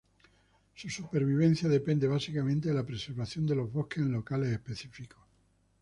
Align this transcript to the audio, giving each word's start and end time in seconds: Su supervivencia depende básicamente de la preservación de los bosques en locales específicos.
Su 0.73 0.89
supervivencia 0.89 1.69
depende 1.69 2.07
básicamente 2.07 2.69
de 2.69 2.73
la 2.73 2.83
preservación 2.83 3.45
de 3.45 3.53
los 3.55 3.71
bosques 3.71 3.99
en 4.01 4.11
locales 4.11 4.51
específicos. 4.51 5.19